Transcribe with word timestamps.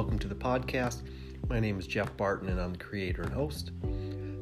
welcome 0.00 0.18
to 0.18 0.28
the 0.28 0.34
podcast. 0.34 1.02
My 1.50 1.60
name 1.60 1.78
is 1.78 1.86
Jeff 1.86 2.16
Barton, 2.16 2.48
and 2.48 2.58
I'm 2.58 2.72
the 2.72 2.78
creator 2.78 3.20
and 3.20 3.34
host. 3.34 3.72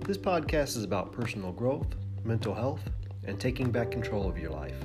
This 0.06 0.16
podcast 0.16 0.76
is 0.76 0.84
about 0.84 1.10
personal 1.10 1.50
growth, 1.50 1.96
mental 2.22 2.54
health, 2.54 2.88
and 3.24 3.40
taking 3.40 3.72
back 3.72 3.90
control 3.90 4.28
of 4.28 4.38
your 4.38 4.52
life. 4.52 4.80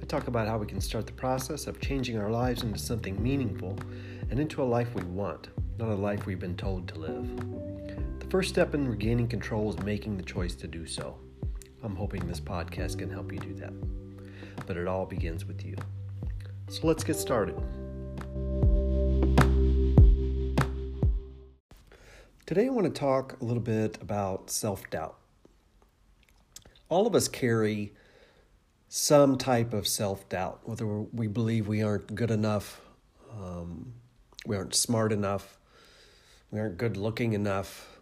I 0.00 0.04
talk 0.06 0.28
about 0.28 0.46
how 0.46 0.58
we 0.58 0.66
can 0.68 0.80
start 0.80 1.06
the 1.06 1.12
process 1.12 1.66
of 1.66 1.80
changing 1.80 2.18
our 2.18 2.30
lives 2.30 2.62
into 2.62 2.78
something 2.78 3.20
meaningful 3.20 3.76
and 4.30 4.38
into 4.38 4.62
a 4.62 4.64
life 4.64 4.94
we 4.94 5.02
want, 5.02 5.48
not 5.76 5.88
a 5.88 5.94
life 5.96 6.24
we've 6.24 6.38
been 6.38 6.56
told 6.56 6.86
to 6.86 7.00
live. 7.00 7.26
The 8.20 8.30
first 8.30 8.50
step 8.50 8.76
in 8.76 8.86
regaining 8.86 9.26
control 9.26 9.70
is 9.70 9.78
making 9.80 10.16
the 10.16 10.22
choice 10.22 10.54
to 10.54 10.68
do 10.68 10.86
so. 10.86 11.18
I'm 11.82 11.96
hoping 11.96 12.28
this 12.28 12.38
podcast 12.38 12.98
can 12.98 13.10
help 13.10 13.32
you 13.32 13.40
do 13.40 13.54
that. 13.54 13.72
But 14.68 14.76
it 14.76 14.86
all 14.86 15.04
begins 15.04 15.44
with 15.44 15.64
you. 15.64 15.74
So 16.68 16.86
let's 16.86 17.02
get 17.02 17.16
started. 17.16 17.60
Today, 22.46 22.66
I 22.66 22.68
want 22.68 22.84
to 22.84 23.00
talk 23.00 23.40
a 23.40 23.44
little 23.46 23.62
bit 23.62 23.96
about 24.02 24.50
self 24.50 24.90
doubt. 24.90 25.16
All 26.90 27.06
of 27.06 27.14
us 27.14 27.26
carry 27.26 27.94
some 28.86 29.38
type 29.38 29.72
of 29.72 29.88
self 29.88 30.28
doubt, 30.28 30.60
whether 30.64 30.86
we 30.86 31.26
believe 31.26 31.66
we 31.66 31.82
aren't 31.82 32.14
good 32.14 32.30
enough, 32.30 32.82
um, 33.32 33.94
we 34.44 34.56
aren't 34.56 34.74
smart 34.74 35.10
enough, 35.10 35.56
we 36.50 36.60
aren't 36.60 36.76
good 36.76 36.98
looking 36.98 37.32
enough, 37.32 37.98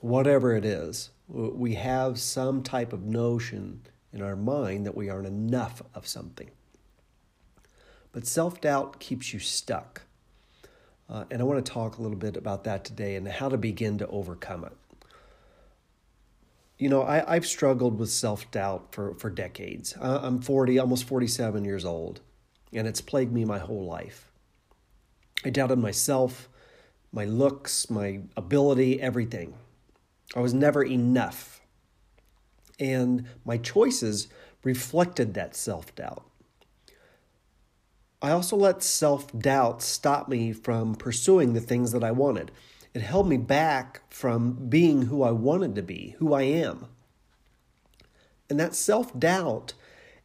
whatever 0.00 0.56
it 0.56 0.64
is, 0.64 1.10
we 1.28 1.74
have 1.74 2.18
some 2.18 2.60
type 2.60 2.92
of 2.92 3.04
notion 3.04 3.82
in 4.12 4.20
our 4.20 4.34
mind 4.34 4.84
that 4.84 4.96
we 4.96 5.08
aren't 5.08 5.28
enough 5.28 5.80
of 5.94 6.08
something. 6.08 6.50
But 8.10 8.26
self 8.26 8.60
doubt 8.60 8.98
keeps 8.98 9.32
you 9.32 9.38
stuck. 9.38 10.02
Uh, 11.08 11.24
and 11.30 11.40
I 11.40 11.44
want 11.44 11.64
to 11.64 11.72
talk 11.72 11.98
a 11.98 12.02
little 12.02 12.16
bit 12.16 12.36
about 12.36 12.64
that 12.64 12.84
today 12.84 13.16
and 13.16 13.28
how 13.28 13.48
to 13.48 13.58
begin 13.58 13.98
to 13.98 14.06
overcome 14.08 14.64
it. 14.64 14.72
You 16.78 16.88
know, 16.88 17.02
I, 17.02 17.34
have 17.34 17.46
struggled 17.46 17.98
with 17.98 18.10
self 18.10 18.50
doubt 18.50 18.88
for, 18.90 19.14
for 19.14 19.30
decades. 19.30 19.94
I'm 20.00 20.40
40, 20.40 20.78
almost 20.78 21.04
47 21.04 21.64
years 21.64 21.84
old, 21.84 22.20
and 22.72 22.86
it's 22.88 23.00
plagued 23.00 23.32
me 23.32 23.44
my 23.44 23.58
whole 23.58 23.84
life. 23.84 24.32
I 25.44 25.50
doubted 25.50 25.78
myself, 25.78 26.48
my 27.12 27.24
looks, 27.26 27.90
my 27.90 28.20
ability, 28.36 29.00
everything. 29.00 29.54
I 30.34 30.40
was 30.40 30.52
never 30.52 30.82
enough. 30.82 31.60
And 32.80 33.26
my 33.44 33.56
choices 33.58 34.28
reflected 34.64 35.34
that 35.34 35.54
self 35.54 35.94
doubt. 35.94 36.24
I 38.24 38.30
also 38.30 38.56
let 38.56 38.82
self 38.82 39.38
doubt 39.38 39.82
stop 39.82 40.30
me 40.30 40.54
from 40.54 40.94
pursuing 40.94 41.52
the 41.52 41.60
things 41.60 41.92
that 41.92 42.02
I 42.02 42.10
wanted. 42.10 42.50
It 42.94 43.02
held 43.02 43.28
me 43.28 43.36
back 43.36 44.00
from 44.10 44.68
being 44.70 45.02
who 45.02 45.22
I 45.22 45.30
wanted 45.30 45.74
to 45.74 45.82
be, 45.82 46.16
who 46.18 46.32
I 46.32 46.42
am. 46.42 46.86
And 48.48 48.58
that 48.58 48.74
self 48.74 49.18
doubt 49.18 49.74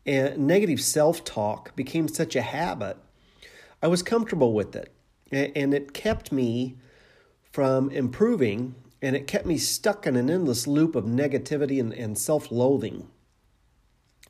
and 0.06 0.47
negative 0.47 0.80
self 0.80 1.25
talk 1.25 1.75
became 1.75 2.08
such 2.08 2.38
a 2.38 2.41
habit. 2.41 2.95
I 3.83 3.88
was 3.88 4.02
comfortable 4.02 4.53
with 4.53 4.78
it, 4.78 4.94
and 5.30 5.73
it 5.73 5.94
kept 5.94 6.31
me 6.31 6.78
from 7.52 7.89
improving, 7.91 8.75
and 9.02 9.13
it 9.13 9.28
kept 9.28 9.45
me 9.45 9.58
stuck 9.58 10.08
in 10.08 10.16
an 10.16 10.30
endless 10.30 10.67
loop 10.67 10.95
of 10.95 11.03
negativity 11.03 11.81
and, 11.81 11.91
and 11.91 12.17
self 12.17 12.50
loathing. 12.50 13.09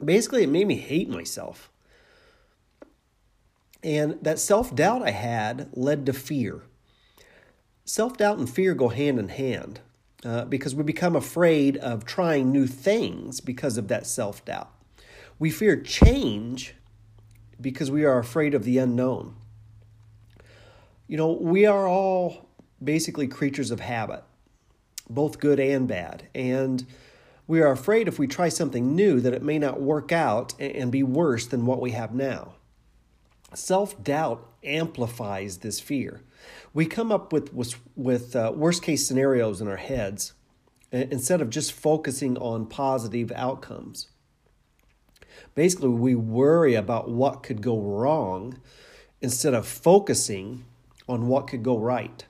Basically, 0.03 0.41
it 0.41 0.49
made 0.49 0.65
me 0.65 0.77
hate 0.77 1.07
myself. 1.07 1.69
And 3.83 4.17
that 4.21 4.39
self 4.39 4.75
doubt 4.75 5.03
I 5.03 5.11
had 5.11 5.69
led 5.73 6.05
to 6.05 6.13
fear. 6.13 6.63
Self 7.85 8.17
doubt 8.17 8.37
and 8.37 8.49
fear 8.49 8.73
go 8.73 8.89
hand 8.89 9.19
in 9.19 9.29
hand 9.29 9.79
uh, 10.23 10.45
because 10.45 10.75
we 10.75 10.83
become 10.83 11.15
afraid 11.15 11.77
of 11.77 12.05
trying 12.05 12.51
new 12.51 12.67
things 12.67 13.39
because 13.39 13.77
of 13.77 13.87
that 13.87 14.05
self 14.05 14.43
doubt. 14.45 14.71
We 15.37 15.49
fear 15.49 15.77
change 15.77 16.75
because 17.59 17.89
we 17.89 18.05
are 18.05 18.19
afraid 18.19 18.53
of 18.53 18.63
the 18.63 18.77
unknown. 18.77 19.35
You 21.07 21.17
know, 21.17 21.31
we 21.31 21.65
are 21.65 21.87
all 21.87 22.49
basically 22.83 23.27
creatures 23.27 23.71
of 23.71 23.79
habit, 23.79 24.23
both 25.09 25.39
good 25.39 25.59
and 25.59 25.87
bad. 25.87 26.27
And 26.35 26.85
we 27.47 27.61
are 27.61 27.71
afraid 27.71 28.07
if 28.07 28.19
we 28.19 28.27
try 28.27 28.49
something 28.49 28.95
new 28.95 29.19
that 29.21 29.33
it 29.33 29.41
may 29.41 29.57
not 29.57 29.81
work 29.81 30.11
out 30.11 30.53
and 30.59 30.91
be 30.91 31.01
worse 31.01 31.47
than 31.47 31.65
what 31.65 31.81
we 31.81 31.91
have 31.91 32.13
now. 32.13 32.53
Self 33.53 34.01
doubt 34.03 34.47
amplifies 34.63 35.57
this 35.57 35.79
fear. 35.79 36.21
We 36.73 36.85
come 36.85 37.11
up 37.11 37.33
with, 37.33 37.53
with, 37.53 37.75
with 37.95 38.35
uh, 38.35 38.51
worst 38.55 38.83
case 38.83 39.07
scenarios 39.07 39.59
in 39.61 39.67
our 39.67 39.77
heads 39.77 40.33
instead 40.91 41.41
of 41.41 41.49
just 41.49 41.71
focusing 41.71 42.37
on 42.37 42.65
positive 42.65 43.31
outcomes. 43.35 44.09
Basically, 45.55 45.89
we 45.89 46.15
worry 46.15 46.75
about 46.75 47.09
what 47.09 47.43
could 47.43 47.61
go 47.61 47.79
wrong 47.79 48.59
instead 49.21 49.53
of 49.53 49.67
focusing 49.67 50.65
on 51.07 51.27
what 51.27 51.47
could 51.47 51.63
go 51.63 51.77
right. 51.77 52.25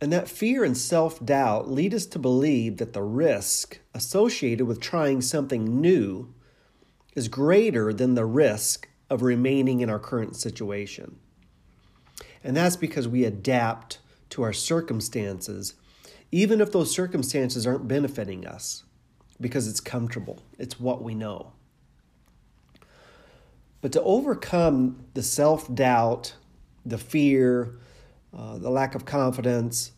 And 0.00 0.12
that 0.12 0.28
fear 0.28 0.62
and 0.62 0.76
self 0.76 1.24
doubt 1.24 1.70
lead 1.70 1.92
us 1.92 2.06
to 2.06 2.18
believe 2.18 2.76
that 2.76 2.92
the 2.92 3.02
risk 3.02 3.80
associated 3.94 4.66
with 4.66 4.80
trying 4.80 5.20
something 5.22 5.80
new 5.80 6.32
is 7.18 7.28
greater 7.28 7.92
than 7.92 8.14
the 8.14 8.24
risk 8.24 8.88
of 9.10 9.22
remaining 9.22 9.80
in 9.80 9.90
our 9.90 9.98
current 9.98 10.36
situation. 10.36 11.18
And 12.44 12.56
that's 12.56 12.76
because 12.76 13.08
we 13.08 13.24
adapt 13.24 13.98
to 14.30 14.42
our 14.42 14.52
circumstances, 14.52 15.74
even 16.30 16.60
if 16.60 16.70
those 16.70 16.94
circumstances 16.94 17.66
aren't 17.66 17.88
benefiting 17.88 18.46
us, 18.46 18.84
because 19.40 19.66
it's 19.66 19.80
comfortable, 19.80 20.42
it's 20.58 20.78
what 20.78 21.02
we 21.02 21.14
know. 21.14 21.52
But 23.80 23.92
to 23.92 24.02
overcome 24.02 25.04
the 25.14 25.22
self 25.22 25.72
doubt, 25.74 26.34
the 26.86 26.98
fear, 26.98 27.78
uh, 28.36 28.58
the 28.58 28.70
lack 28.70 28.94
of 28.94 29.04
confidence, 29.04 29.90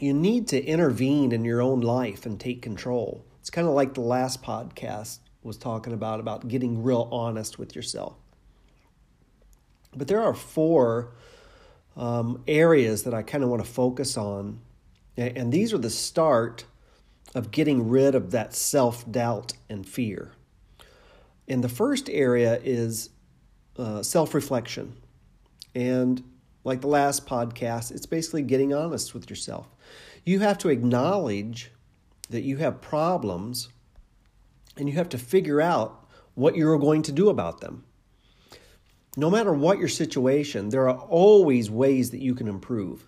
you 0.00 0.12
need 0.12 0.48
to 0.48 0.64
intervene 0.64 1.30
in 1.30 1.44
your 1.44 1.62
own 1.62 1.80
life 1.80 2.26
and 2.26 2.40
take 2.40 2.62
control. 2.62 3.24
It's 3.38 3.50
kind 3.50 3.68
of 3.68 3.74
like 3.74 3.94
the 3.94 4.00
last 4.00 4.42
podcast 4.42 5.18
was 5.44 5.56
talking 5.56 5.92
about 5.92 6.20
about 6.20 6.48
getting 6.48 6.82
real 6.82 7.08
honest 7.12 7.58
with 7.58 7.76
yourself. 7.76 8.16
But 9.94 10.08
there 10.08 10.22
are 10.22 10.34
four 10.34 11.12
um, 11.96 12.42
areas 12.48 13.04
that 13.04 13.14
I 13.14 13.22
kind 13.22 13.44
of 13.44 13.50
want 13.50 13.64
to 13.64 13.70
focus 13.70 14.16
on, 14.16 14.60
and 15.16 15.52
these 15.52 15.72
are 15.72 15.78
the 15.78 15.90
start 15.90 16.64
of 17.34 17.50
getting 17.50 17.88
rid 17.88 18.14
of 18.14 18.30
that 18.32 18.54
self 18.54 19.10
doubt 19.10 19.52
and 19.68 19.86
fear. 19.86 20.32
And 21.46 21.62
the 21.62 21.68
first 21.68 22.08
area 22.08 22.58
is 22.64 23.10
uh, 23.76 24.02
self 24.02 24.34
reflection. 24.34 24.96
And 25.74 26.22
like 26.64 26.80
the 26.80 26.88
last 26.88 27.26
podcast, 27.26 27.90
it's 27.90 28.06
basically 28.06 28.42
getting 28.42 28.72
honest 28.72 29.12
with 29.12 29.28
yourself. 29.28 29.68
You 30.24 30.40
have 30.40 30.56
to 30.58 30.70
acknowledge 30.70 31.70
that 32.30 32.42
you 32.42 32.56
have 32.56 32.80
problems 32.80 33.68
and 34.76 34.88
you 34.88 34.94
have 34.96 35.08
to 35.10 35.18
figure 35.18 35.60
out 35.60 36.06
what 36.34 36.56
you're 36.56 36.78
going 36.78 37.02
to 37.02 37.12
do 37.12 37.28
about 37.28 37.60
them. 37.60 37.84
No 39.16 39.30
matter 39.30 39.52
what 39.52 39.78
your 39.78 39.88
situation, 39.88 40.70
there 40.70 40.88
are 40.88 40.98
always 40.98 41.70
ways 41.70 42.10
that 42.10 42.20
you 42.20 42.34
can 42.34 42.48
improve. 42.48 43.06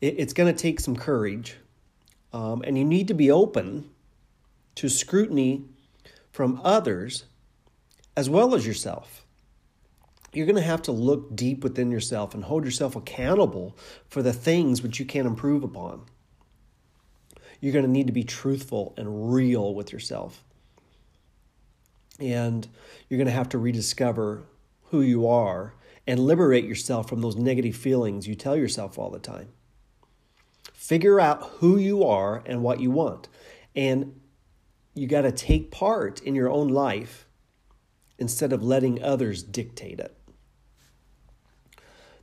It's 0.00 0.32
going 0.32 0.52
to 0.52 0.58
take 0.58 0.80
some 0.80 0.96
courage, 0.96 1.56
um, 2.32 2.62
and 2.66 2.76
you 2.76 2.84
need 2.84 3.08
to 3.08 3.14
be 3.14 3.30
open 3.30 3.90
to 4.76 4.88
scrutiny 4.88 5.64
from 6.32 6.60
others 6.64 7.24
as 8.16 8.30
well 8.30 8.54
as 8.54 8.66
yourself. 8.66 9.26
You're 10.32 10.46
going 10.46 10.56
to 10.56 10.62
have 10.62 10.82
to 10.82 10.92
look 10.92 11.34
deep 11.34 11.64
within 11.64 11.90
yourself 11.90 12.34
and 12.34 12.44
hold 12.44 12.64
yourself 12.64 12.94
accountable 12.94 13.76
for 14.08 14.22
the 14.22 14.34
things 14.34 14.82
which 14.82 15.00
you 15.00 15.06
can't 15.06 15.26
improve 15.26 15.64
upon. 15.64 16.04
You're 17.60 17.72
going 17.72 17.86
to 17.86 17.90
need 17.90 18.06
to 18.06 18.12
be 18.12 18.24
truthful 18.24 18.92
and 18.98 19.32
real 19.32 19.74
with 19.74 19.92
yourself. 19.92 20.44
And 22.18 22.66
you're 23.08 23.18
going 23.18 23.26
to 23.26 23.32
have 23.32 23.48
to 23.50 23.58
rediscover 23.58 24.44
who 24.84 25.02
you 25.02 25.26
are 25.26 25.74
and 26.06 26.20
liberate 26.20 26.64
yourself 26.64 27.08
from 27.08 27.20
those 27.20 27.36
negative 27.36 27.76
feelings 27.76 28.28
you 28.28 28.34
tell 28.34 28.56
yourself 28.56 28.98
all 28.98 29.10
the 29.10 29.18
time. 29.18 29.48
Figure 30.72 31.18
out 31.18 31.42
who 31.58 31.76
you 31.76 32.04
are 32.04 32.42
and 32.46 32.62
what 32.62 32.80
you 32.80 32.90
want. 32.90 33.28
And 33.74 34.20
you 34.94 35.06
got 35.06 35.22
to 35.22 35.32
take 35.32 35.70
part 35.70 36.22
in 36.22 36.34
your 36.34 36.50
own 36.50 36.68
life 36.68 37.26
instead 38.18 38.52
of 38.52 38.62
letting 38.62 39.02
others 39.02 39.42
dictate 39.42 40.00
it. 40.00 40.16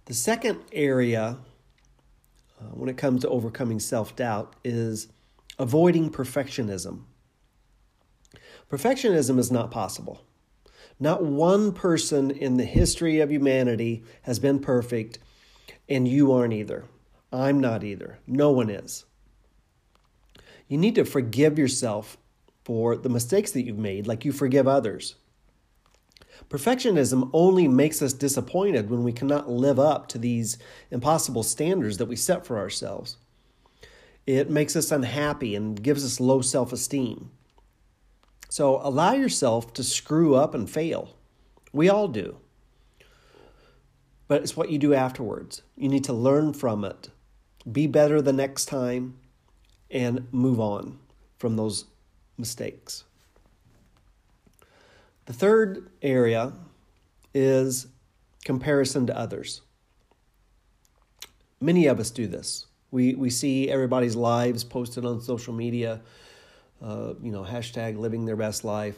The 0.05 0.13
second 0.13 0.59
area 0.71 1.37
uh, 2.59 2.63
when 2.73 2.89
it 2.89 2.97
comes 2.97 3.21
to 3.21 3.29
overcoming 3.29 3.79
self 3.79 4.15
doubt 4.15 4.55
is 4.63 5.07
avoiding 5.59 6.09
perfectionism. 6.09 7.03
Perfectionism 8.69 9.37
is 9.39 9.51
not 9.51 9.71
possible. 9.71 10.21
Not 10.99 11.23
one 11.23 11.73
person 11.73 12.31
in 12.31 12.57
the 12.57 12.65
history 12.65 13.19
of 13.19 13.31
humanity 13.31 14.03
has 14.23 14.39
been 14.39 14.59
perfect, 14.59 15.19
and 15.89 16.07
you 16.07 16.31
aren't 16.31 16.53
either. 16.53 16.85
I'm 17.31 17.59
not 17.59 17.83
either. 17.83 18.19
No 18.27 18.51
one 18.51 18.69
is. 18.69 19.05
You 20.67 20.77
need 20.77 20.95
to 20.95 21.05
forgive 21.05 21.59
yourself 21.59 22.17
for 22.63 22.95
the 22.95 23.09
mistakes 23.09 23.51
that 23.51 23.63
you've 23.63 23.77
made, 23.77 24.07
like 24.07 24.23
you 24.23 24.31
forgive 24.31 24.67
others. 24.67 25.15
Perfectionism 26.49 27.29
only 27.33 27.67
makes 27.67 28.01
us 28.01 28.13
disappointed 28.13 28.89
when 28.89 29.03
we 29.03 29.13
cannot 29.13 29.49
live 29.49 29.79
up 29.79 30.07
to 30.07 30.17
these 30.17 30.57
impossible 30.91 31.43
standards 31.43 31.97
that 31.97 32.07
we 32.07 32.15
set 32.15 32.45
for 32.45 32.57
ourselves. 32.57 33.17
It 34.25 34.49
makes 34.49 34.75
us 34.75 34.91
unhappy 34.91 35.55
and 35.55 35.81
gives 35.81 36.05
us 36.05 36.19
low 36.19 36.41
self 36.41 36.71
esteem. 36.71 37.31
So 38.53 38.79
allow 38.83 39.13
yourself 39.13 39.73
to 39.73 39.83
screw 39.83 40.35
up 40.35 40.53
and 40.53 40.69
fail. 40.69 41.15
We 41.71 41.89
all 41.89 42.07
do. 42.07 42.37
But 44.27 44.43
it's 44.43 44.55
what 44.55 44.69
you 44.69 44.77
do 44.77 44.93
afterwards. 44.93 45.63
You 45.75 45.89
need 45.89 46.03
to 46.03 46.13
learn 46.13 46.53
from 46.53 46.85
it, 46.85 47.09
be 47.71 47.87
better 47.87 48.21
the 48.21 48.31
next 48.31 48.65
time, 48.65 49.17
and 49.89 50.27
move 50.31 50.59
on 50.59 50.99
from 51.39 51.55
those 51.55 51.85
mistakes. 52.37 53.05
The 55.25 55.33
third 55.33 55.89
area 56.03 56.53
is 57.33 57.87
comparison 58.45 59.07
to 59.07 59.17
others. 59.17 59.61
Many 61.59 61.87
of 61.87 61.99
us 61.99 62.11
do 62.11 62.27
this. 62.27 62.67
We, 62.91 63.15
we 63.15 63.31
see 63.31 63.71
everybody's 63.71 64.15
lives 64.15 64.63
posted 64.63 65.05
on 65.05 65.21
social 65.21 65.55
media, 65.55 66.01
uh, 66.83 67.13
you 67.21 67.31
know, 67.31 67.43
hashtag 67.43 67.97
living 67.97 68.25
their 68.25 68.35
best 68.35 68.63
life, 68.63 68.97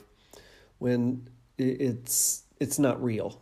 when 0.79 1.29
it's, 1.57 2.43
it's 2.59 2.79
not 2.79 3.01
real. 3.03 3.39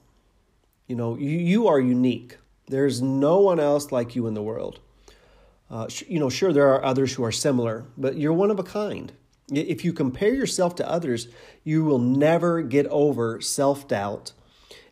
You 0.88 0.96
know, 0.96 1.16
you, 1.16 1.30
you 1.30 1.68
are 1.68 1.80
unique. 1.80 2.38
There's 2.68 3.02
no 3.02 3.40
one 3.40 3.60
else 3.60 3.92
like 3.92 4.16
you 4.16 4.28
in 4.28 4.34
the 4.34 4.44
world. 4.44 4.80
Uh, 5.70 5.88
you 6.08 6.20
know, 6.20 6.30
sure, 6.30 6.54
there 6.54 6.68
are 6.74 6.84
others 6.84 7.14
who 7.14 7.24
are 7.24 7.32
similar, 7.32 7.86
but 7.98 8.18
you're 8.18 8.34
one 8.34 8.52
of 8.52 8.60
a 8.60 8.64
kind. 8.64 9.12
If 9.52 9.84
you 9.84 9.94
compare 9.94 10.34
yourself 10.34 10.76
to 10.76 10.90
others, 10.90 11.28
you 11.64 11.84
will 11.84 12.00
never 12.00 12.62
get 12.62 12.86
over 12.88 13.42
self 13.42 13.88
doubt 13.88 14.34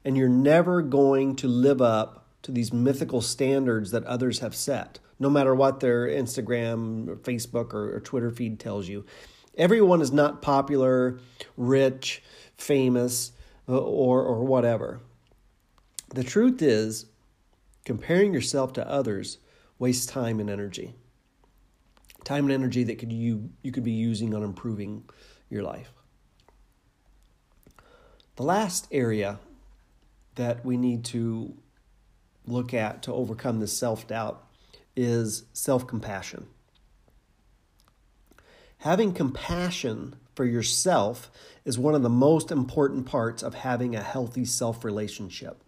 and 0.04 0.18
you're 0.18 0.30
never 0.30 0.82
going 0.82 1.36
to 1.38 1.48
live 1.48 1.82
up 1.82 2.26
to 2.44 2.52
these 2.52 2.74
mythical 2.74 3.22
standards 3.22 3.92
that 3.92 4.04
others 4.06 4.40
have 4.40 4.56
set, 4.56 5.00
no 5.20 5.30
matter 5.30 5.54
what 5.54 5.80
their 5.80 6.08
Instagram, 6.08 7.08
or 7.08 7.16
Facebook, 7.18 7.74
or, 7.74 7.96
or 7.96 8.00
Twitter 8.00 8.32
feed 8.32 8.60
tells 8.60 8.88
you. 8.88 9.06
Everyone 9.58 10.02
is 10.02 10.12
not 10.12 10.42
popular, 10.42 11.20
rich, 11.58 12.24
famous, 12.58 13.32
uh, 13.68 13.78
or, 13.78 14.24
or 14.24 14.44
whatever. 14.44 15.02
The 16.14 16.24
truth 16.24 16.62
is, 16.62 17.06
comparing 17.86 18.34
yourself 18.34 18.74
to 18.74 18.88
others 18.88 19.40
wastes 19.80 20.06
time 20.06 20.40
and 20.40 20.50
energy 20.50 20.96
time 22.24 22.46
and 22.46 22.54
energy 22.54 22.84
that 22.84 23.00
could 23.00 23.12
you 23.12 23.50
you 23.64 23.72
could 23.72 23.84
be 23.84 23.92
using 23.92 24.34
on 24.34 24.44
improving 24.44 25.04
your 25.50 25.64
life. 25.64 25.92
The 28.36 28.44
last 28.44 28.88
area 28.92 29.40
that 30.36 30.66
we 30.66 30.78
need 30.78 31.04
to 31.06 31.54
look 32.46 32.74
at 32.74 33.04
to 33.04 33.14
overcome 33.14 33.60
this 33.60 33.78
self-doubt 33.78 34.48
is 34.96 35.44
self-compassion. 35.54 36.48
Having 38.82 39.14
compassion 39.14 40.16
for 40.34 40.44
yourself 40.44 41.30
is 41.66 41.78
one 41.78 41.94
of 41.94 42.02
the 42.02 42.10
most 42.10 42.50
important 42.50 43.06
parts 43.06 43.44
of 43.44 43.54
having 43.54 43.96
a 43.96 44.02
healthy 44.02 44.44
self 44.44 44.84
relationship. 44.84 45.62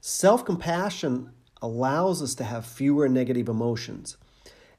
Self 0.00 0.44
compassion 0.44 1.32
allows 1.60 2.22
us 2.22 2.34
to 2.36 2.44
have 2.44 2.66
fewer 2.66 3.08
negative 3.08 3.48
emotions 3.48 4.16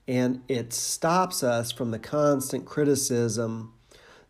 and 0.08 0.44
it 0.48 0.72
stops 0.72 1.44
us 1.44 1.72
from 1.72 1.92
the 1.92 2.00
constant 2.00 2.66
criticism, 2.66 3.74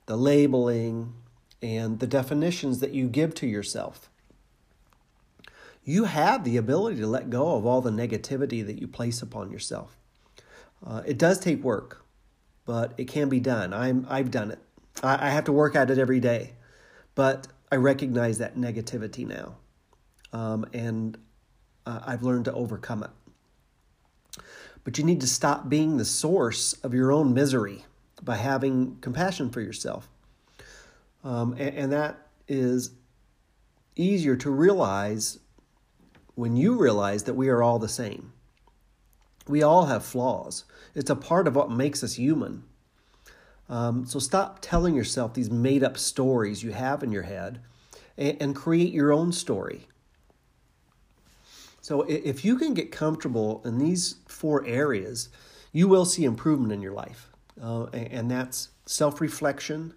the 0.05 0.17
labeling, 0.17 1.13
and 1.61 1.99
the 1.99 2.07
definitions 2.07 2.79
that 2.79 2.91
you 2.91 3.07
give 3.07 3.35
to 3.35 3.45
yourself. 3.45 4.09
You 5.83 6.05
have 6.05 6.43
the 6.43 6.57
ability 6.57 7.01
to 7.01 7.07
let 7.07 7.29
go 7.29 7.55
of 7.55 7.65
all 7.67 7.81
the 7.81 7.91
negativity 7.91 8.65
that 8.65 8.79
you 8.79 8.87
place 8.87 9.21
upon 9.21 9.51
yourself. 9.51 9.95
Uh, 10.83 11.03
it 11.05 11.17
does 11.17 11.39
take 11.39 11.63
work, 11.63 12.04
but 12.65 12.93
it 12.97 13.05
can 13.05 13.29
be 13.29 13.39
done. 13.39 13.73
I'm, 13.73 14.05
I've 14.09 14.31
done 14.31 14.51
it. 14.51 14.59
I, 15.03 15.27
I 15.27 15.29
have 15.29 15.45
to 15.45 15.51
work 15.51 15.75
at 15.75 15.89
it 15.89 15.97
every 15.97 16.19
day, 16.19 16.53
but 17.13 17.47
I 17.71 17.75
recognize 17.75 18.37
that 18.39 18.57
negativity 18.57 19.25
now. 19.25 19.55
Um, 20.33 20.65
and 20.73 21.17
uh, 21.85 22.01
I've 22.05 22.23
learned 22.23 22.45
to 22.45 22.53
overcome 22.53 23.03
it. 23.03 24.43
But 24.83 24.97
you 24.97 25.03
need 25.03 25.21
to 25.21 25.27
stop 25.27 25.69
being 25.69 25.97
the 25.97 26.05
source 26.05 26.73
of 26.83 26.93
your 26.93 27.11
own 27.11 27.33
misery 27.33 27.85
by 28.21 28.35
having 28.35 28.97
compassion 29.01 29.49
for 29.49 29.61
yourself. 29.61 30.09
Um, 31.23 31.53
and, 31.53 31.75
and 31.75 31.91
that 31.91 32.27
is 32.47 32.91
easier 33.95 34.35
to 34.35 34.51
realize 34.51 35.39
when 36.35 36.55
you 36.55 36.75
realize 36.75 37.23
that 37.23 37.33
we 37.33 37.49
are 37.49 37.63
all 37.63 37.79
the 37.79 37.89
same. 37.89 38.33
We 39.47 39.61
all 39.61 39.85
have 39.85 40.05
flaws. 40.05 40.63
It's 40.93 41.09
a 41.09 41.15
part 41.15 41.47
of 41.47 41.55
what 41.55 41.69
makes 41.69 42.03
us 42.03 42.15
human. 42.15 42.63
Um, 43.69 44.05
so 44.05 44.19
stop 44.19 44.59
telling 44.61 44.95
yourself 44.95 45.33
these 45.33 45.49
made 45.49 45.83
up 45.83 45.97
stories 45.97 46.63
you 46.63 46.71
have 46.71 47.03
in 47.03 47.11
your 47.11 47.23
head 47.23 47.61
and, 48.17 48.37
and 48.39 48.55
create 48.55 48.93
your 48.93 49.11
own 49.11 49.31
story. 49.31 49.87
So 51.81 52.01
if 52.01 52.43
you 52.43 52.57
can 52.57 52.73
get 52.73 52.91
comfortable 52.91 53.61
in 53.63 53.77
these 53.77 54.15
four 54.27 54.65
areas, 54.65 55.29
you 55.71 55.87
will 55.87 56.05
see 56.05 56.23
improvement 56.23 56.71
in 56.73 56.81
your 56.81 56.93
life. 56.93 57.29
Uh, 57.61 57.85
and 57.93 58.29
that's 58.29 58.69
self 58.85 59.21
reflection, 59.21 59.93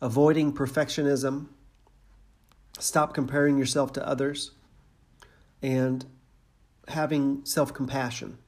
avoiding 0.00 0.52
perfectionism, 0.52 1.46
stop 2.78 3.12
comparing 3.12 3.58
yourself 3.58 3.92
to 3.94 4.06
others, 4.06 4.52
and 5.62 6.06
having 6.90 7.44
self 7.44 7.72
compassion. 7.72 8.38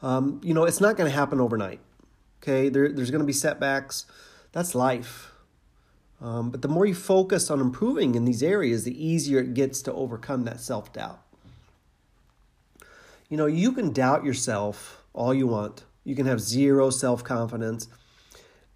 Um, 0.00 0.40
you 0.44 0.54
know, 0.54 0.64
it's 0.64 0.80
not 0.80 0.96
going 0.96 1.10
to 1.10 1.16
happen 1.16 1.40
overnight. 1.40 1.80
Okay, 2.42 2.68
there, 2.68 2.92
there's 2.92 3.10
going 3.10 3.20
to 3.20 3.26
be 3.26 3.32
setbacks. 3.32 4.06
That's 4.52 4.74
life. 4.74 5.32
Um, 6.20 6.50
but 6.50 6.62
the 6.62 6.68
more 6.68 6.86
you 6.86 6.94
focus 6.94 7.50
on 7.50 7.60
improving 7.60 8.14
in 8.14 8.24
these 8.24 8.42
areas, 8.42 8.84
the 8.84 9.04
easier 9.04 9.40
it 9.40 9.54
gets 9.54 9.82
to 9.82 9.92
overcome 9.92 10.44
that 10.44 10.60
self 10.60 10.92
doubt. 10.92 11.20
You 13.28 13.36
know, 13.36 13.46
you 13.46 13.72
can 13.72 13.92
doubt 13.92 14.24
yourself 14.24 15.04
all 15.12 15.34
you 15.34 15.46
want, 15.46 15.84
you 16.04 16.14
can 16.14 16.26
have 16.26 16.40
zero 16.40 16.90
self 16.90 17.22
confidence, 17.22 17.88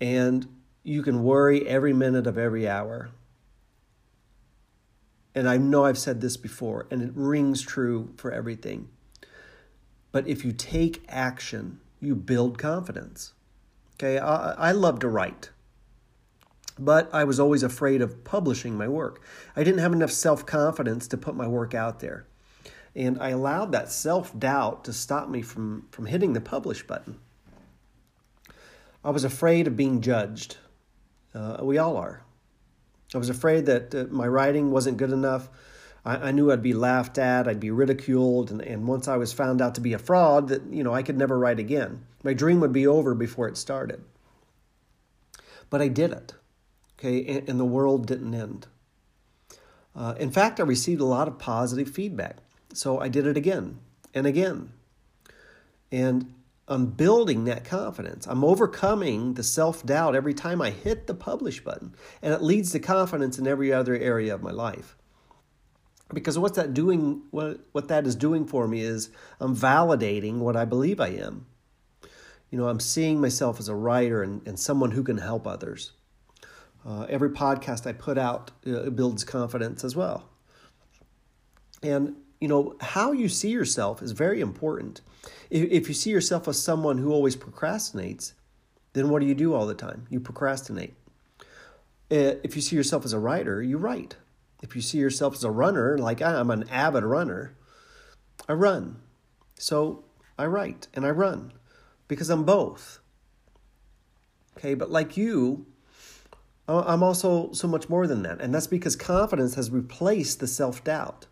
and 0.00 0.46
you 0.82 1.02
can 1.02 1.22
worry 1.22 1.66
every 1.66 1.92
minute 1.92 2.26
of 2.26 2.36
every 2.36 2.68
hour. 2.68 3.10
And 5.34 5.48
I 5.48 5.56
know 5.56 5.84
I've 5.84 5.98
said 5.98 6.20
this 6.20 6.36
before, 6.36 6.86
and 6.90 7.02
it 7.02 7.12
rings 7.14 7.62
true 7.62 8.12
for 8.16 8.30
everything. 8.32 8.88
But 10.10 10.28
if 10.28 10.44
you 10.44 10.52
take 10.52 11.04
action, 11.08 11.80
you 12.00 12.14
build 12.14 12.58
confidence. 12.58 13.32
Okay, 13.94 14.18
I, 14.18 14.52
I 14.52 14.72
love 14.72 14.98
to 15.00 15.08
write 15.08 15.50
but 16.78 17.12
I 17.12 17.24
was 17.24 17.38
always 17.38 17.62
afraid 17.62 18.00
of 18.00 18.24
publishing 18.24 18.76
my 18.76 18.88
work. 18.88 19.22
I 19.54 19.64
didn't 19.64 19.80
have 19.80 19.92
enough 19.92 20.10
self 20.10 20.46
confidence 20.46 21.06
to 21.08 21.16
put 21.16 21.36
my 21.36 21.46
work 21.46 21.74
out 21.74 22.00
there. 22.00 22.26
And 22.94 23.20
I 23.20 23.30
allowed 23.30 23.72
that 23.72 23.90
self 23.90 24.38
doubt 24.38 24.84
to 24.84 24.92
stop 24.92 25.28
me 25.28 25.42
from, 25.42 25.86
from 25.90 26.06
hitting 26.06 26.32
the 26.32 26.40
publish 26.40 26.86
button. 26.86 27.18
I 29.04 29.10
was 29.10 29.24
afraid 29.24 29.66
of 29.66 29.76
being 29.76 30.00
judged. 30.00 30.56
Uh, 31.34 31.58
we 31.62 31.78
all 31.78 31.96
are. 31.96 32.22
I 33.14 33.18
was 33.18 33.28
afraid 33.28 33.66
that 33.66 33.94
uh, 33.94 34.04
my 34.10 34.26
writing 34.26 34.70
wasn't 34.70 34.96
good 34.96 35.12
enough. 35.12 35.48
I, 36.04 36.16
I, 36.16 36.30
knew 36.32 36.50
I'd 36.50 36.62
be 36.62 36.72
laughed 36.72 37.18
at, 37.18 37.46
I'd 37.46 37.60
be 37.60 37.70
ridiculed, 37.70 38.50
and, 38.50 38.60
and 38.62 38.88
once 38.88 39.06
I 39.06 39.16
was 39.16 39.32
found 39.32 39.60
out 39.60 39.74
to 39.76 39.80
be 39.80 39.92
a 39.92 39.98
fraud, 39.98 40.48
that 40.48 40.62
you 40.70 40.82
know 40.82 40.94
I 40.94 41.02
could 41.02 41.18
never 41.18 41.38
write 41.38 41.58
again. 41.58 42.04
My 42.24 42.34
dream 42.34 42.60
would 42.60 42.72
be 42.72 42.86
over 42.86 43.14
before 43.14 43.48
it 43.48 43.56
started. 43.56 44.02
But 45.70 45.80
I 45.80 45.88
did 45.88 46.12
it 46.12 46.34
okay, 47.02 47.42
and, 47.46 47.58
the 47.58 47.64
world 47.64 48.06
didn't 48.06 48.34
end. 48.34 48.66
Uh, 49.94 50.14
in 50.18 50.30
fact, 50.30 50.60
I 50.60 50.62
received 50.62 51.00
a 51.00 51.06
lot 51.06 51.28
of 51.28 51.38
positive 51.38 51.90
feedback. 51.90 52.36
So 52.72 53.00
I 53.00 53.08
did 53.08 53.26
it 53.26 53.36
again 53.36 53.78
and 54.14 54.26
again. 54.26 54.72
And 55.90 56.32
I'm 56.68 56.86
building 56.86 57.44
that 57.44 57.64
confidence. 57.64 58.26
I'm 58.26 58.44
overcoming 58.44 59.34
the 59.34 59.42
self 59.42 59.84
doubt 59.84 60.14
every 60.14 60.34
time 60.34 60.62
I 60.62 60.70
hit 60.70 61.06
the 61.06 61.14
publish 61.14 61.62
button. 61.62 61.94
And 62.22 62.32
it 62.32 62.42
leads 62.42 62.70
to 62.72 62.78
confidence 62.78 63.38
in 63.38 63.46
every 63.46 63.72
other 63.72 63.96
area 63.96 64.34
of 64.34 64.42
my 64.42 64.52
life. 64.52 64.96
Because 66.12 66.38
what's 66.38 66.56
that 66.56 66.74
doing, 66.74 67.22
what, 67.30 67.60
what 67.72 67.88
that 67.88 68.06
is 68.06 68.14
doing 68.14 68.46
for 68.46 68.68
me 68.68 68.82
is 68.82 69.10
I'm 69.40 69.56
validating 69.56 70.38
what 70.38 70.56
I 70.56 70.64
believe 70.64 71.00
I 71.00 71.08
am. 71.08 71.46
You 72.50 72.58
know, 72.58 72.68
I'm 72.68 72.80
seeing 72.80 73.20
myself 73.20 73.58
as 73.58 73.68
a 73.68 73.74
writer 73.74 74.22
and, 74.22 74.46
and 74.46 74.58
someone 74.58 74.90
who 74.90 75.02
can 75.02 75.18
help 75.18 75.46
others. 75.46 75.92
Uh, 76.86 77.06
every 77.08 77.30
podcast 77.30 77.86
I 77.86 77.92
put 77.92 78.18
out 78.18 78.50
uh, 78.66 78.90
builds 78.90 79.24
confidence 79.24 79.84
as 79.84 79.96
well. 79.96 80.28
And, 81.82 82.16
you 82.40 82.48
know, 82.48 82.76
how 82.80 83.12
you 83.12 83.28
see 83.28 83.50
yourself 83.50 84.02
is 84.02 84.12
very 84.12 84.40
important. 84.40 85.00
If, 85.50 85.70
if 85.70 85.88
you 85.88 85.94
see 85.94 86.10
yourself 86.10 86.48
as 86.48 86.62
someone 86.62 86.98
who 86.98 87.12
always 87.12 87.36
procrastinates, 87.36 88.32
then 88.92 89.08
what 89.08 89.20
do 89.20 89.26
you 89.26 89.34
do 89.34 89.54
all 89.54 89.66
the 89.66 89.74
time? 89.74 90.06
You 90.10 90.20
procrastinate. 90.20 90.94
Uh, 92.10 92.36
if 92.42 92.56
you 92.56 92.62
see 92.62 92.76
yourself 92.76 93.04
as 93.04 93.12
a 93.12 93.18
writer, 93.18 93.62
you 93.62 93.78
write. 93.78 94.16
If 94.62 94.76
you 94.76 94.82
see 94.82 94.98
yourself 94.98 95.34
as 95.34 95.44
a 95.44 95.50
runner, 95.50 95.98
like 95.98 96.20
I'm 96.20 96.50
an 96.50 96.68
avid 96.68 97.04
runner, 97.04 97.56
I 98.48 98.52
run. 98.52 99.00
So 99.58 100.04
I 100.38 100.46
write 100.46 100.88
and 100.94 101.06
I 101.06 101.10
run 101.10 101.52
because 102.08 102.30
I'm 102.30 102.44
both. 102.44 103.00
Okay, 104.58 104.74
but 104.74 104.90
like 104.90 105.16
you, 105.16 105.66
I'm 106.68 107.02
also 107.02 107.52
so 107.52 107.66
much 107.66 107.88
more 107.88 108.06
than 108.06 108.22
that. 108.22 108.40
And 108.40 108.54
that's 108.54 108.66
because 108.66 108.94
confidence 108.94 109.54
has 109.54 109.70
replaced 109.70 110.40
the 110.40 110.46
self 110.46 110.84
doubt. 110.84 111.26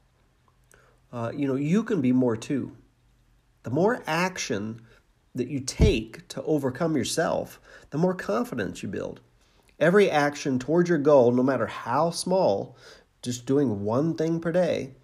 Uh, 1.12 1.32
you 1.34 1.46
know, 1.46 1.56
you 1.56 1.82
can 1.82 2.00
be 2.00 2.12
more 2.12 2.36
too. 2.36 2.76
The 3.62 3.70
more 3.70 4.02
action 4.06 4.80
that 5.34 5.48
you 5.48 5.60
take 5.60 6.26
to 6.28 6.42
overcome 6.42 6.96
yourself, 6.96 7.60
the 7.90 7.98
more 7.98 8.14
confidence 8.14 8.82
you 8.82 8.88
build. 8.88 9.20
Every 9.78 10.10
action 10.10 10.58
towards 10.58 10.88
your 10.88 10.98
goal, 10.98 11.32
no 11.32 11.42
matter 11.42 11.66
how 11.66 12.10
small, 12.10 12.76
just 13.22 13.46
doing 13.46 13.84
one 13.84 14.14
thing 14.14 14.40
per 14.40 14.52
day, 14.52 14.94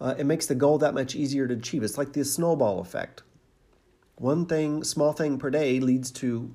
uh, 0.00 0.14
it 0.18 0.26
makes 0.26 0.46
the 0.46 0.54
goal 0.54 0.78
that 0.78 0.94
much 0.94 1.14
easier 1.14 1.46
to 1.46 1.54
achieve. 1.54 1.82
It's 1.82 1.98
like 1.98 2.12
the 2.12 2.24
snowball 2.24 2.80
effect. 2.80 3.22
One 4.16 4.46
thing, 4.46 4.84
small 4.84 5.12
thing 5.12 5.38
per 5.38 5.50
day, 5.50 5.80
leads 5.80 6.10
to 6.12 6.54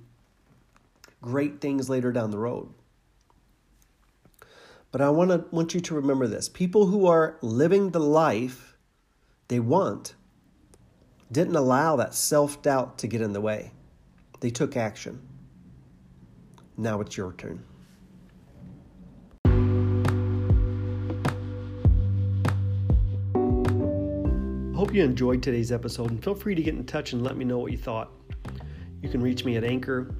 great 1.21 1.61
things 1.61 1.89
later 1.89 2.11
down 2.11 2.31
the 2.31 2.37
road. 2.37 2.69
But 4.91 5.01
I 5.01 5.09
want 5.09 5.29
to 5.31 5.45
want 5.51 5.73
you 5.73 5.81
to 5.81 5.95
remember 5.95 6.27
this. 6.27 6.49
People 6.49 6.87
who 6.87 7.05
are 7.05 7.37
living 7.41 7.91
the 7.91 7.99
life 7.99 8.75
they 9.47 9.59
want 9.59 10.15
didn't 11.31 11.55
allow 11.55 11.95
that 11.95 12.15
self-doubt 12.15 12.97
to 12.99 13.07
get 13.07 13.21
in 13.21 13.33
the 13.33 13.41
way. 13.41 13.71
They 14.39 14.49
took 14.49 14.75
action. 14.75 15.21
Now 16.77 17.01
it's 17.01 17.17
your 17.17 17.33
turn. 17.33 17.63
I 24.73 24.81
hope 24.81 24.93
you 24.93 25.03
enjoyed 25.03 25.43
today's 25.43 25.71
episode 25.71 26.09
and 26.09 26.23
feel 26.23 26.35
free 26.35 26.55
to 26.55 26.63
get 26.63 26.73
in 26.73 26.85
touch 26.85 27.13
and 27.13 27.21
let 27.21 27.35
me 27.35 27.43
know 27.43 27.59
what 27.59 27.71
you 27.71 27.77
thought. 27.77 28.11
You 29.01 29.09
can 29.09 29.21
reach 29.21 29.43
me 29.43 29.57
at 29.57 29.63
Anchor, 29.63 30.15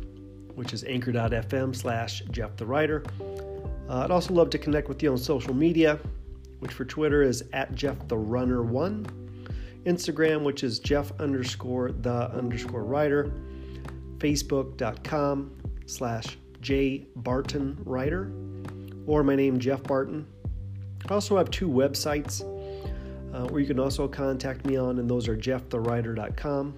which 0.56 0.74
is 0.74 0.84
anchor.fm 0.84 1.76
slash 1.76 2.22
Jeff 2.32 2.58
the 2.58 2.66
Writer. 2.66 3.04
Uh, 3.90 4.02
I'd 4.04 4.12
also 4.12 4.34
love 4.34 4.50
to 4.52 4.58
connect 4.58 4.90
with 4.90 5.02
you 5.02 5.12
on 5.12 5.18
social 5.18 5.54
media, 5.54 5.98
which 6.60 6.74
for 6.74 6.86
Twitter 6.86 7.24
is 7.24 7.46
at 7.54 7.74
Jeff 7.74 8.08
the 8.10 8.18
Runner 8.18 8.62
One, 8.62 9.06
Instagram, 9.86 10.44
which 10.44 10.64
is 10.64 10.80
Jeff 10.80 11.12
underscore 11.20 11.92
the 11.92 12.30
underscore 12.32 12.84
writer, 12.84 13.32
Facebook.com 14.18 15.52
slash 15.86 16.38
J 16.62 17.08
Barton 17.16 17.78
Writer, 17.86 18.32
or 19.08 19.24
my 19.24 19.36
name 19.36 19.60
Jeff 19.60 19.82
Barton. 19.84 20.28
I 21.10 21.14
also 21.14 21.38
have 21.38 21.50
two 21.50 21.70
websites 21.70 22.42
uh, 23.34 23.48
where 23.48 23.62
you 23.62 23.68
can 23.68 23.80
also 23.80 24.08
contact 24.08 24.66
me 24.66 24.76
on, 24.76 25.00
and 25.00 25.10
those 25.10 25.28
are 25.28 25.38
jeffthewriter.com 25.38 26.78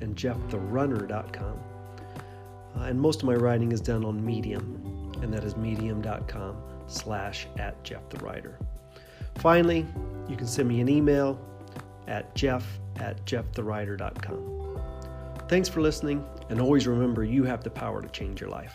and 0.00 0.16
jefftherunner.com. 0.16 1.60
Uh, 2.76 2.82
and 2.82 3.00
most 3.00 3.22
of 3.22 3.26
my 3.26 3.34
writing 3.34 3.72
is 3.72 3.80
done 3.80 4.04
on 4.04 4.24
Medium, 4.24 5.12
and 5.22 5.32
that 5.32 5.44
is 5.44 5.56
medium.com 5.56 6.56
slash 6.86 7.46
at 7.58 7.82
Jeff 7.84 8.08
the 8.08 8.18
Writer. 8.18 8.58
Finally, 9.36 9.86
you 10.28 10.36
can 10.36 10.46
send 10.46 10.68
me 10.68 10.80
an 10.80 10.88
email 10.88 11.40
at 12.10 12.34
jeff 12.34 12.78
at 12.96 13.24
jeffthewriter.com. 13.24 14.58
Thanks 15.48 15.68
for 15.68 15.80
listening, 15.80 16.24
and 16.50 16.60
always 16.60 16.86
remember 16.86 17.24
you 17.24 17.44
have 17.44 17.64
the 17.64 17.70
power 17.70 18.02
to 18.02 18.08
change 18.08 18.40
your 18.40 18.50
life. 18.50 18.74